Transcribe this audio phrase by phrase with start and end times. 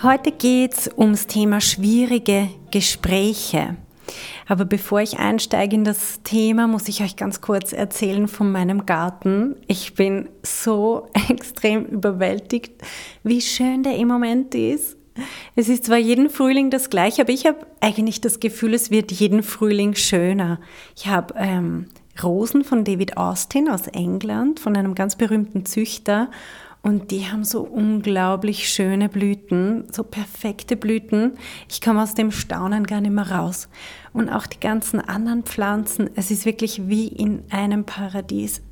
[0.00, 3.74] Heute geht es ums Thema schwierige Gespräche.
[4.46, 8.86] Aber bevor ich einsteige in das Thema, muss ich euch ganz kurz erzählen von meinem
[8.86, 9.56] Garten.
[9.66, 12.80] Ich bin so extrem überwältigt,
[13.24, 14.96] wie schön der im Moment ist.
[15.56, 19.10] Es ist zwar jeden Frühling das gleiche, aber ich habe eigentlich das Gefühl, es wird
[19.10, 20.60] jeden Frühling schöner.
[20.96, 21.86] Ich habe ähm,
[22.22, 26.30] Rosen von David Austin aus England, von einem ganz berühmten Züchter.
[26.82, 31.32] Und die haben so unglaublich schöne Blüten, so perfekte Blüten.
[31.68, 33.68] Ich komme aus dem Staunen gar nicht mehr raus.
[34.12, 38.62] Und auch die ganzen anderen Pflanzen, es ist wirklich wie in einem Paradies.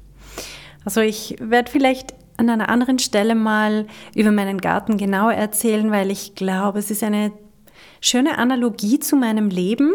[0.84, 6.10] Also ich werde vielleicht an einer anderen Stelle mal über meinen Garten genauer erzählen, weil
[6.10, 7.32] ich glaube, es ist eine
[8.00, 9.92] schöne Analogie zu meinem Leben.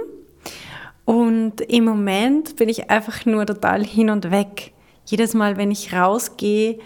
[1.05, 4.73] Und im Moment bin ich einfach nur total hin und weg.
[5.05, 6.79] Jedes Mal, wenn ich rausgehe,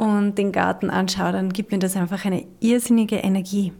[0.00, 3.74] und den Garten anschaue, dann gibt mir das einfach eine irrsinnige Energie.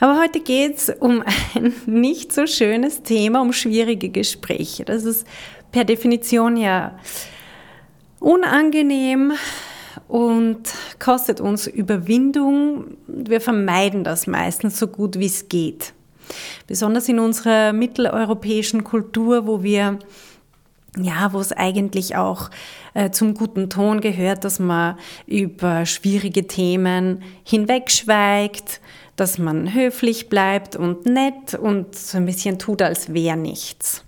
[0.00, 1.22] Aber heute geht es um
[1.54, 4.86] ein nicht so schönes Thema, um schwierige Gespräche.
[4.86, 5.26] Das ist
[5.70, 6.98] per Definition ja
[8.20, 9.32] unangenehm
[10.08, 10.62] und
[10.98, 12.96] kostet uns Überwindung.
[13.06, 15.92] Wir vermeiden das meistens so gut wie es geht.
[16.66, 19.98] Besonders in unserer mitteleuropäischen Kultur, wo wir
[20.96, 22.50] ja, wo es eigentlich auch
[22.94, 28.80] äh, zum guten Ton gehört, dass man über schwierige Themen hinwegschweigt,
[29.16, 34.04] dass man höflich bleibt und nett und so ein bisschen tut, als wäre nichts.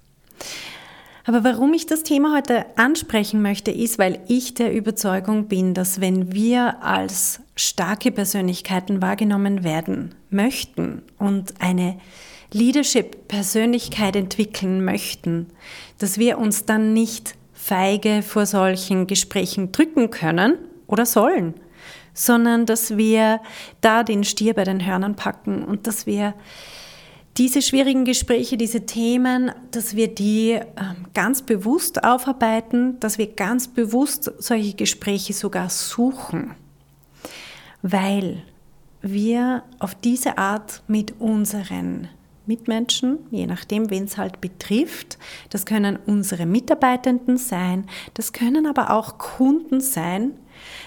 [1.24, 6.00] Aber warum ich das Thema heute ansprechen möchte, ist, weil ich der Überzeugung bin, dass
[6.00, 11.98] wenn wir als starke Persönlichkeiten wahrgenommen werden möchten und eine
[12.52, 15.48] Leadership-Persönlichkeit entwickeln möchten,
[15.98, 21.54] dass wir uns dann nicht feige vor solchen Gesprächen drücken können oder sollen,
[22.14, 23.40] sondern dass wir
[23.80, 26.34] da den Stier bei den Hörnern packen und dass wir
[27.36, 33.68] diese schwierigen Gespräche, diese Themen, dass wir die ähm, ganz bewusst aufarbeiten, dass wir ganz
[33.68, 36.54] bewusst solche Gespräche sogar suchen,
[37.82, 38.42] weil
[39.02, 42.08] wir auf diese Art mit unseren
[42.46, 45.18] Mitmenschen, je nachdem, wen es halt betrifft.
[45.50, 50.32] Das können unsere Mitarbeitenden sein, das können aber auch Kunden sein,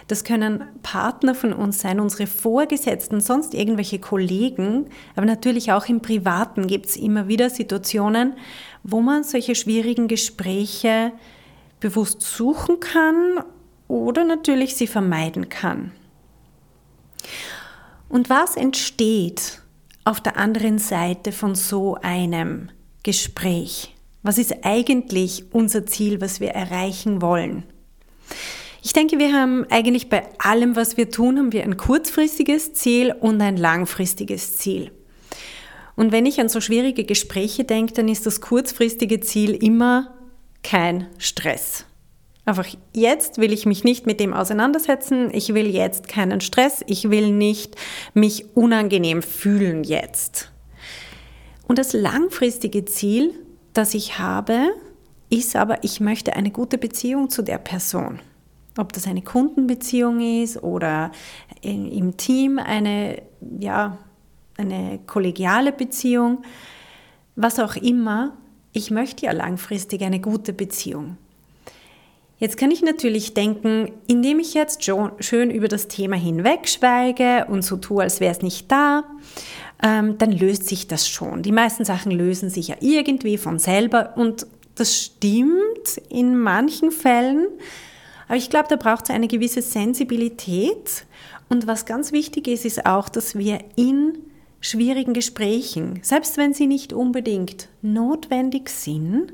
[0.08, 6.02] das können Partner von uns sein, unsere Vorgesetzten, sonst irgendwelche Kollegen, aber natürlich auch im
[6.02, 8.34] Privaten gibt es immer wieder Situationen,
[8.84, 11.12] wo man solche schwierigen Gespräche
[11.80, 13.44] bewusst suchen kann
[13.88, 15.92] oder natürlich sie vermeiden kann.
[18.10, 19.62] Und was entsteht,
[20.10, 22.70] auf der anderen Seite von so einem
[23.04, 23.94] Gespräch?
[24.24, 27.64] Was ist eigentlich unser Ziel, was wir erreichen wollen?
[28.82, 33.14] Ich denke, wir haben eigentlich bei allem, was wir tun, haben wir ein kurzfristiges Ziel
[33.20, 34.92] und ein langfristiges Ziel.
[35.96, 40.16] Und wenn ich an so schwierige Gespräche denke, dann ist das kurzfristige Ziel immer
[40.64, 41.86] kein Stress.
[42.50, 42.66] Einfach
[42.96, 45.30] jetzt will ich mich nicht mit dem auseinandersetzen.
[45.32, 46.84] Ich will jetzt keinen Stress.
[46.88, 47.76] Ich will nicht
[48.16, 50.52] mich unangenehm fühlen jetzt.
[51.68, 53.36] Und das langfristige Ziel,
[53.74, 54.70] das ich habe,
[55.30, 58.20] ist aber, ich möchte eine gute Beziehung zu der Person.
[58.80, 61.12] Ob das eine Kundenbeziehung ist oder
[61.62, 63.22] im Team eine,
[63.60, 64.00] ja,
[64.58, 66.42] eine kollegiale Beziehung,
[67.36, 68.36] was auch immer.
[68.74, 71.18] Ich möchte ja langfristig eine gute Beziehung.
[72.40, 74.84] Jetzt kann ich natürlich denken, indem ich jetzt
[75.20, 79.04] schön über das Thema hinwegschweige und so tue, als wäre es nicht da,
[79.84, 81.44] ähm, dann löst sich das schon.
[81.44, 87.48] Die meisten Sachen lösen sich ja irgendwie von selber und das stimmt in manchen Fällen,
[88.30, 91.06] aber ich glaube, da braucht es eine gewisse Sensibilität
[91.50, 94.18] und was ganz wichtig ist, ist auch, dass wir in
[94.62, 99.34] schwierigen Gesprächen, selbst wenn sie nicht unbedingt notwendig sind,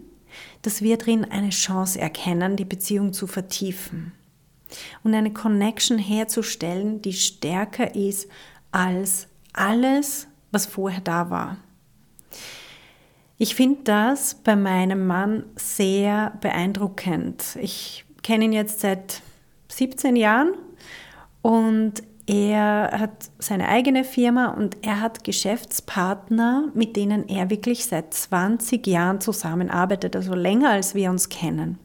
[0.62, 4.12] dass wir drin eine Chance erkennen, die Beziehung zu vertiefen
[5.04, 8.30] und eine Connection herzustellen, die stärker ist
[8.72, 11.58] als alles, was vorher da war.
[13.38, 17.58] Ich finde das bei meinem Mann sehr beeindruckend.
[17.62, 19.22] Ich kenne ihn jetzt seit
[19.68, 20.54] 17 Jahren
[21.42, 28.14] und er hat seine eigene Firma und er hat Geschäftspartner, mit denen er wirklich seit
[28.14, 31.78] 20 Jahren zusammenarbeitet, also länger als wir uns kennen.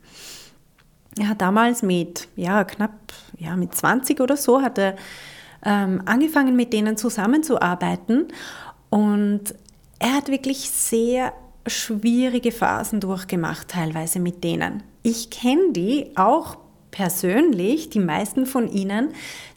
[1.18, 4.96] Er hat damals mit, ja, knapp, ja, mit 20 oder so, hat er
[5.64, 8.28] ähm, angefangen, mit denen zusammenzuarbeiten
[8.88, 9.54] und
[9.98, 11.34] er hat wirklich sehr
[11.66, 14.82] schwierige Phasen durchgemacht, teilweise mit denen.
[15.02, 16.56] Ich kenne die auch
[16.90, 19.10] persönlich, die meisten von ihnen,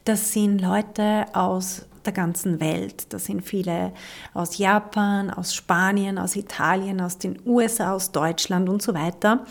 [0.04, 3.06] das sind Leute aus der ganzen Welt.
[3.12, 3.92] Das sind viele
[4.34, 9.44] aus Japan, aus Spanien, aus Italien, aus den USA, aus Deutschland und so weiter.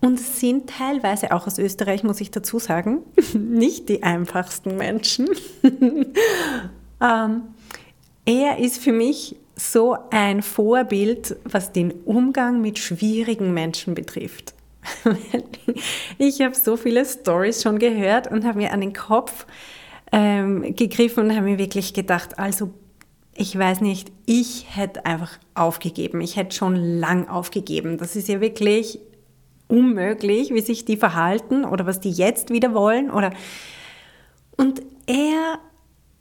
[0.00, 3.02] Und sind teilweise auch aus Österreich, muss ich dazu sagen,
[3.34, 5.28] nicht die einfachsten Menschen.
[7.00, 7.42] ähm,
[8.24, 14.54] er ist für mich so ein Vorbild, was den Umgang mit schwierigen Menschen betrifft.
[16.18, 19.46] ich habe so viele Stories schon gehört und habe mir an den Kopf
[20.10, 22.70] ähm, gegriffen und habe mir wirklich gedacht, also
[23.34, 26.20] ich weiß nicht, ich hätte einfach aufgegeben.
[26.20, 27.96] Ich hätte schon lang aufgegeben.
[27.96, 28.98] Das ist ja wirklich
[29.68, 33.10] unmöglich, wie sich die verhalten oder was die jetzt wieder wollen.
[33.10, 33.30] Oder
[34.56, 35.58] und er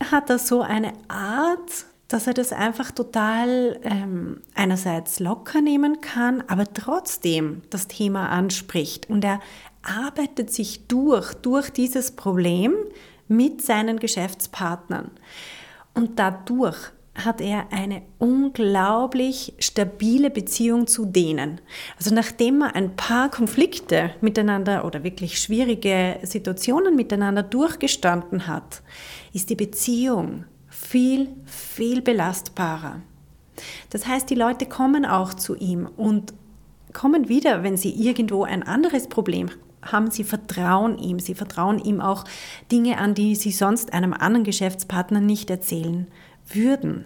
[0.09, 6.43] hat da so eine Art, dass er das einfach total ähm, einerseits locker nehmen kann,
[6.47, 9.09] aber trotzdem das Thema anspricht.
[9.09, 9.39] Und er
[9.81, 12.73] arbeitet sich durch, durch dieses Problem
[13.27, 15.11] mit seinen Geschäftspartnern.
[15.93, 16.77] Und dadurch
[17.15, 21.59] hat er eine unglaublich stabile Beziehung zu denen.
[21.97, 28.81] Also nachdem er ein paar Konflikte miteinander oder wirklich schwierige Situationen miteinander durchgestanden hat,
[29.33, 30.45] ist die Beziehung
[30.91, 33.01] viel, viel belastbarer.
[33.91, 36.33] Das heißt, die Leute kommen auch zu ihm und
[36.91, 39.49] kommen wieder, wenn sie irgendwo ein anderes Problem
[39.81, 42.25] haben, sie vertrauen ihm, sie vertrauen ihm auch
[42.73, 46.07] Dinge an, die sie sonst einem anderen Geschäftspartner nicht erzählen
[46.45, 47.05] würden.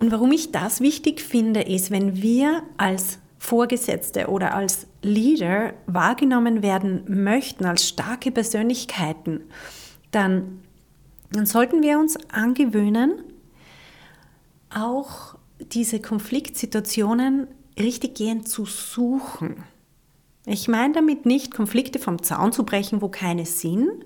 [0.00, 6.64] Und warum ich das wichtig finde, ist, wenn wir als Vorgesetzte oder als Leader wahrgenommen
[6.64, 9.42] werden möchten, als starke Persönlichkeiten,
[10.10, 10.65] dann
[11.30, 13.22] dann sollten wir uns angewöhnen,
[14.70, 19.64] auch diese Konfliktsituationen richtiggehend zu suchen.
[20.44, 24.04] Ich meine damit nicht, Konflikte vom Zaun zu brechen, wo keine sind,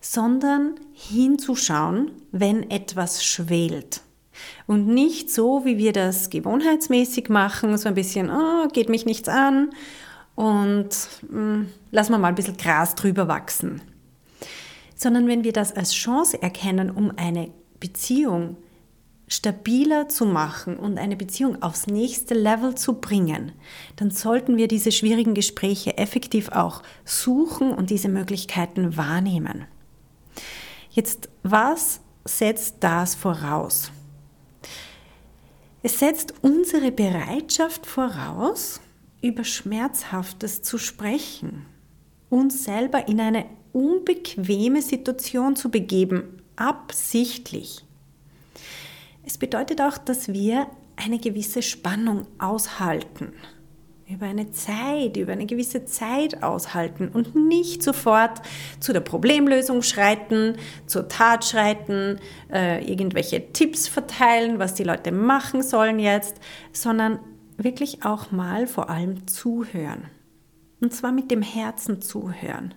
[0.00, 4.02] sondern hinzuschauen, wenn etwas schwelt.
[4.66, 9.28] Und nicht so, wie wir das gewohnheitsmäßig machen, so ein bisschen, oh, geht mich nichts
[9.28, 9.70] an
[10.34, 10.88] und
[11.28, 13.80] mh, hm, lassen wir mal ein bisschen Gras drüber wachsen
[15.02, 17.50] sondern wenn wir das als Chance erkennen, um eine
[17.80, 18.56] Beziehung
[19.28, 23.52] stabiler zu machen und eine Beziehung aufs nächste Level zu bringen,
[23.96, 29.64] dann sollten wir diese schwierigen Gespräche effektiv auch suchen und diese Möglichkeiten wahrnehmen.
[30.90, 33.90] Jetzt, was setzt das voraus?
[35.82, 38.80] Es setzt unsere Bereitschaft voraus,
[39.22, 41.64] über Schmerzhaftes zu sprechen,
[42.28, 47.84] uns selber in eine unbequeme Situation zu begeben, absichtlich.
[49.24, 50.66] Es bedeutet auch, dass wir
[50.96, 53.32] eine gewisse Spannung aushalten,
[54.08, 58.42] über eine Zeit, über eine gewisse Zeit aushalten und nicht sofort
[58.78, 62.18] zu der Problemlösung schreiten, zur Tat schreiten,
[62.52, 66.36] äh, irgendwelche Tipps verteilen, was die Leute machen sollen jetzt,
[66.72, 67.20] sondern
[67.56, 70.10] wirklich auch mal vor allem zuhören.
[70.82, 72.74] Und zwar mit dem Herzen zuhören.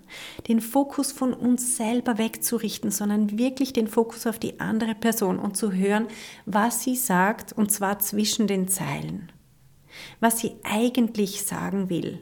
[0.47, 5.57] Den Fokus von uns selber wegzurichten, sondern wirklich den Fokus auf die andere Person und
[5.57, 6.07] zu hören,
[6.45, 9.31] was sie sagt, und zwar zwischen den Zeilen.
[10.19, 12.19] Was sie eigentlich sagen will.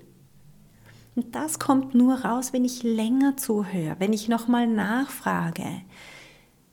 [1.17, 5.67] Und das kommt nur raus, wenn ich länger zuhöre, wenn ich nochmal nachfrage,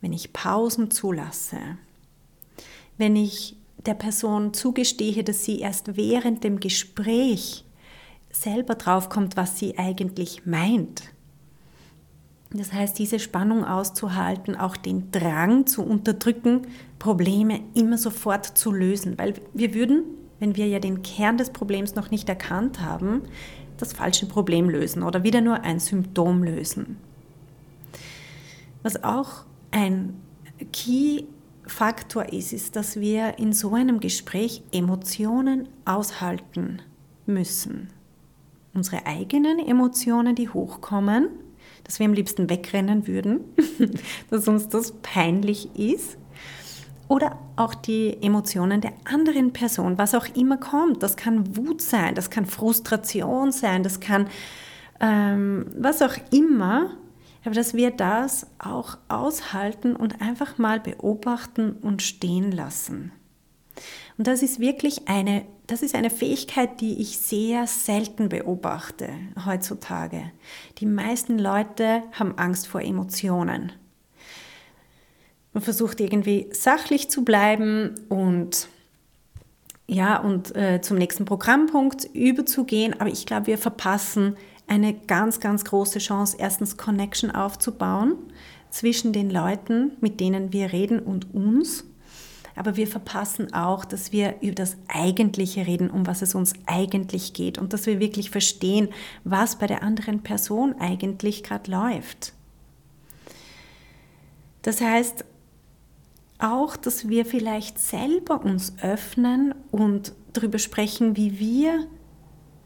[0.00, 1.58] wenn ich Pausen zulasse,
[2.96, 7.64] wenn ich der Person zugestehe, dass sie erst während dem Gespräch
[8.30, 11.02] selber draufkommt, was sie eigentlich meint.
[12.52, 16.62] Das heißt, diese Spannung auszuhalten, auch den Drang zu unterdrücken,
[16.98, 19.18] Probleme immer sofort zu lösen.
[19.18, 20.02] Weil wir würden,
[20.40, 23.22] wenn wir ja den Kern des Problems noch nicht erkannt haben,
[23.76, 26.96] das falsche Problem lösen oder wieder nur ein Symptom lösen.
[28.82, 30.14] Was auch ein
[30.72, 36.82] Key-Faktor ist, ist, dass wir in so einem Gespräch Emotionen aushalten
[37.26, 37.90] müssen
[38.74, 41.28] unsere eigenen Emotionen, die hochkommen,
[41.84, 43.40] dass wir am liebsten wegrennen würden,
[44.30, 46.16] dass uns das peinlich ist.
[47.08, 51.02] Oder auch die Emotionen der anderen Person, was auch immer kommt.
[51.02, 54.28] Das kann Wut sein, das kann Frustration sein, das kann
[55.00, 56.90] ähm, was auch immer,
[57.44, 63.12] Aber dass wir das auch aushalten und einfach mal beobachten und stehen lassen.
[64.18, 69.08] Und das ist wirklich eine, das ist eine Fähigkeit, die ich sehr selten beobachte
[69.46, 70.30] heutzutage.
[70.78, 73.72] Die meisten Leute haben Angst vor Emotionen.
[75.52, 78.68] Man versucht irgendwie sachlich zu bleiben und
[79.86, 82.94] ja, und äh, zum nächsten Programmpunkt überzugehen.
[83.00, 84.36] Aber ich glaube, wir verpassen
[84.68, 88.14] eine ganz, ganz große Chance, erstens Connection aufzubauen
[88.70, 91.84] zwischen den Leuten, mit denen wir reden und uns.
[92.56, 97.32] Aber wir verpassen auch, dass wir über das Eigentliche reden, um was es uns eigentlich
[97.32, 98.88] geht und dass wir wirklich verstehen,
[99.24, 102.32] was bei der anderen Person eigentlich gerade läuft.
[104.62, 105.24] Das heißt,
[106.38, 111.86] auch, dass wir vielleicht selber uns öffnen und darüber sprechen, wie wir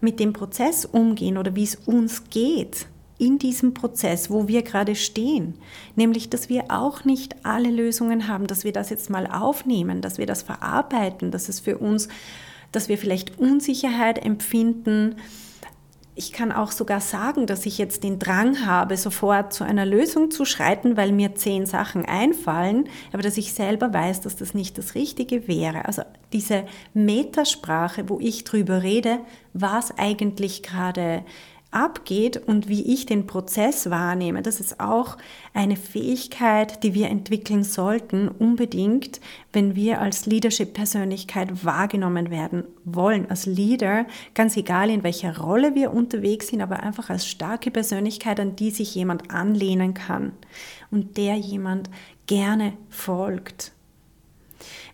[0.01, 2.87] mit dem Prozess umgehen oder wie es uns geht
[3.19, 5.55] in diesem Prozess, wo wir gerade stehen.
[5.95, 10.19] Nämlich, dass wir auch nicht alle Lösungen haben, dass wir das jetzt mal aufnehmen, dass
[10.19, 12.09] wir das verarbeiten, dass es für uns,
[12.73, 15.17] dass wir vielleicht Unsicherheit empfinden,
[16.17, 20.31] ich kann auch sogar sagen, dass ich jetzt den Drang habe, sofort zu einer Lösung
[20.31, 24.79] zu schreiten, weil mir zehn Sachen einfallen, aber dass ich selber weiß, dass das nicht
[24.79, 25.87] das Richtige wäre.
[25.87, 26.03] Also
[26.33, 29.19] diese Metasprache, wo ich drüber rede,
[29.55, 31.25] was eigentlich gerade
[31.75, 34.43] abgeht und wie ich den Prozess wahrnehme.
[34.43, 35.17] Das ist auch
[35.53, 39.21] eine Fähigkeit, die wir entwickeln sollten, unbedingt,
[39.53, 43.29] wenn wir als Leadership-Persönlichkeit wahrgenommen werden wollen.
[43.29, 48.41] Als Leader, ganz egal in welcher Rolle wir unterwegs sind, aber einfach als starke Persönlichkeit,
[48.41, 50.33] an die sich jemand anlehnen kann
[50.91, 51.91] und der jemand
[52.27, 53.73] gerne folgt.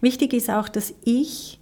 [0.01, 1.60] Wichtig ist auch, dass ich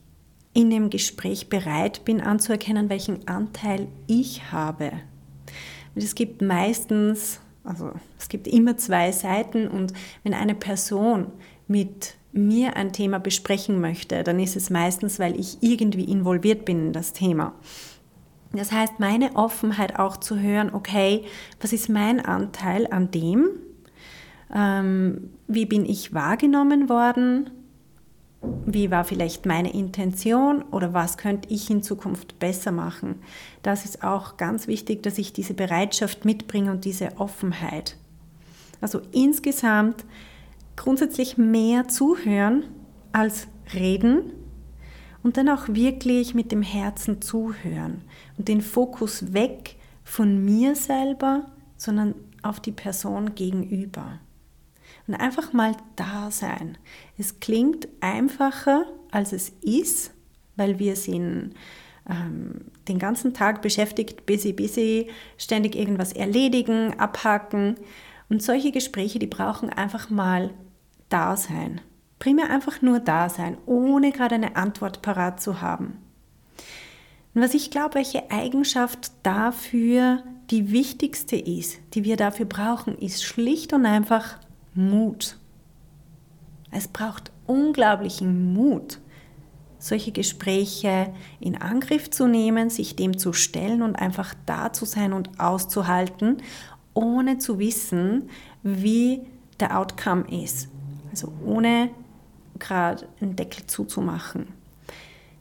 [0.58, 4.90] in dem Gespräch bereit bin anzuerkennen, welchen Anteil ich habe.
[5.94, 9.92] Und es gibt meistens, also es gibt immer zwei Seiten und
[10.24, 11.28] wenn eine Person
[11.68, 16.88] mit mir ein Thema besprechen möchte, dann ist es meistens, weil ich irgendwie involviert bin
[16.88, 17.54] in das Thema.
[18.52, 21.24] Das heißt, meine Offenheit auch zu hören, okay,
[21.60, 23.48] was ist mein Anteil an dem?
[24.52, 27.50] Ähm, wie bin ich wahrgenommen worden?
[28.40, 33.16] Wie war vielleicht meine Intention oder was könnte ich in Zukunft besser machen.
[33.62, 37.96] Das ist auch ganz wichtig, dass ich diese Bereitschaft mitbringe und diese Offenheit.
[38.80, 40.04] Also insgesamt
[40.76, 42.64] grundsätzlich mehr zuhören
[43.10, 44.32] als reden
[45.22, 48.02] und dann auch wirklich mit dem Herzen zuhören
[48.36, 54.20] und den Fokus weg von mir selber, sondern auf die Person gegenüber
[55.08, 56.76] und einfach mal da sein.
[57.16, 60.12] Es klingt einfacher, als es ist,
[60.56, 61.54] weil wir sind
[62.08, 67.76] ähm, den ganzen Tag beschäftigt, busy, busy, ständig irgendwas erledigen, abhaken.
[68.28, 70.50] Und solche Gespräche, die brauchen einfach mal
[71.08, 71.80] da sein.
[72.18, 75.96] Primär einfach nur da sein, ohne gerade eine Antwort parat zu haben.
[77.34, 83.22] Und was ich glaube, welche Eigenschaft dafür die wichtigste ist, die wir dafür brauchen, ist
[83.22, 84.38] schlicht und einfach
[84.78, 85.36] Mut.
[86.70, 89.00] Es braucht unglaublichen Mut,
[89.78, 95.12] solche Gespräche in Angriff zu nehmen, sich dem zu stellen und einfach da zu sein
[95.12, 96.38] und auszuhalten,
[96.94, 98.30] ohne zu wissen,
[98.62, 99.22] wie
[99.58, 100.68] der Outcome ist.
[101.10, 101.90] Also ohne
[102.60, 104.46] gerade einen Deckel zuzumachen.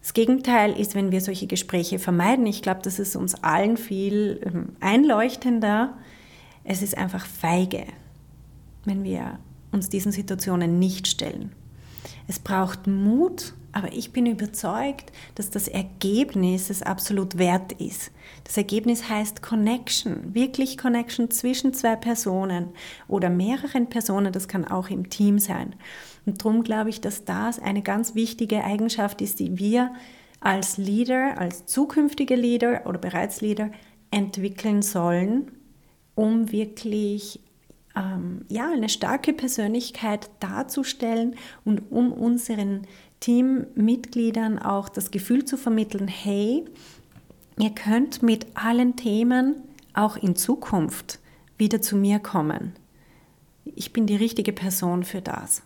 [0.02, 2.46] Das Gegenteil ist, wenn wir solche Gespräche vermeiden.
[2.48, 5.96] Ich glaube, das ist uns allen viel ähm, einleuchtender.
[6.64, 7.86] Es ist einfach feige
[8.88, 9.40] wenn wir
[9.72, 11.52] uns diesen Situationen nicht stellen.
[12.28, 18.12] Es braucht Mut, aber ich bin überzeugt, dass das Ergebnis es absolut wert ist.
[18.44, 22.70] Das Ergebnis heißt Connection, wirklich Connection zwischen zwei Personen
[23.08, 25.76] oder mehreren Personen, das kann auch im Team sein.
[26.26, 29.94] Und darum glaube ich, dass das eine ganz wichtige Eigenschaft ist, die wir
[30.40, 33.70] als Leader, als zukünftige Leader oder bereits Leader
[34.12, 35.52] entwickeln sollen,
[36.16, 37.42] um wirklich
[37.98, 41.36] ähm, ja, eine starke Persönlichkeit darzustellen
[41.66, 42.86] und um unseren
[43.20, 46.66] Teammitgliedern auch das Gefühl zu vermitteln, hey,
[47.58, 49.56] ihr könnt mit allen Themen
[49.94, 51.20] auch in Zukunft
[51.58, 52.74] wieder zu mir kommen.
[53.66, 55.64] Ich bin die richtige Person für das.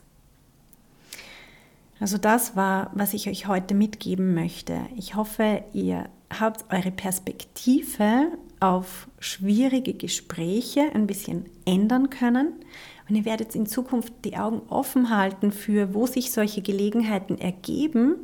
[1.99, 4.79] Also das war, was ich euch heute mitgeben möchte.
[4.95, 6.09] Ich hoffe, ihr
[6.39, 8.31] habt eure Perspektive
[8.61, 12.53] auf schwierige Gespräche ein bisschen ändern können.
[13.09, 18.15] Und ihr werdet in Zukunft die Augen offen halten für, wo sich solche Gelegenheiten ergeben,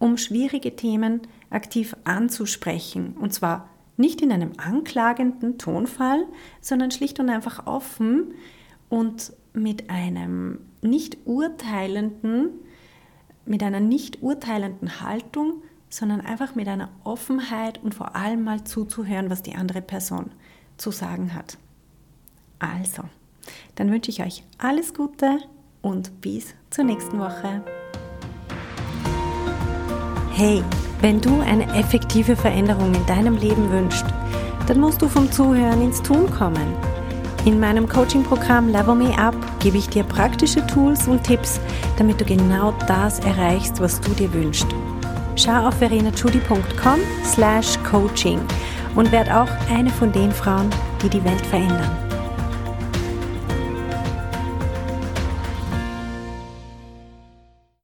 [0.00, 1.20] um schwierige Themen
[1.50, 3.14] aktiv anzusprechen.
[3.20, 3.68] Und zwar
[3.98, 6.24] Nicht in einem anklagenden Tonfall,
[6.62, 8.34] sondern schlicht und einfach offen
[8.88, 12.48] und mit einem nicht urteilenden,
[13.44, 19.28] mit einer nicht urteilenden Haltung, sondern einfach mit einer Offenheit und vor allem mal zuzuhören,
[19.28, 20.30] was die andere Person
[20.78, 21.58] zu sagen hat.
[22.58, 23.02] Also,
[23.74, 25.38] dann wünsche ich euch alles Gute
[25.82, 27.62] und bis zur nächsten Woche.
[30.32, 30.64] Hey,
[31.02, 34.06] wenn du eine effektive Veränderung in deinem Leben wünschst,
[34.66, 36.74] dann musst du vom Zuhören ins Tun kommen.
[37.44, 41.60] In meinem Coaching-Programm Level Me Up gebe ich dir praktische Tools und Tipps,
[41.98, 44.68] damit du genau das erreichst, was du dir wünschst.
[45.36, 48.40] Schau auf verenachudi.com slash coaching
[48.94, 50.68] und werd auch eine von den Frauen,
[51.02, 52.11] die die Welt verändern.